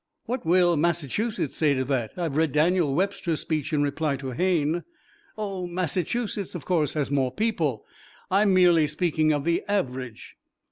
"What 0.25 0.47
will 0.47 0.75
Massachusetts 0.77 1.55
say 1.55 1.75
to 1.75 1.85
that? 1.85 2.13
I've 2.17 2.35
read 2.35 2.53
Daniel 2.53 2.95
Webster's 2.95 3.41
speech 3.41 3.71
in 3.71 3.83
reply 3.83 4.15
to 4.17 4.31
Hayne." 4.31 4.83
"Oh, 5.37 5.67
Massachusetts, 5.67 6.55
of 6.55 6.65
course, 6.65 6.95
has 6.95 7.11
more 7.11 7.31
people, 7.31 7.85
I'm 8.31 8.51
merely 8.51 8.87
speaking 8.87 9.31
of 9.31 9.43
the 9.43 9.63
average." 9.67 10.37